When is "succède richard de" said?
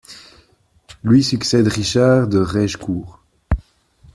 1.23-2.39